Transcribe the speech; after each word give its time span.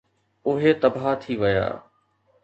اهي 0.49 0.69
تباهه 0.81 1.11
ٿي 1.21 1.33
ويا. 1.41 1.67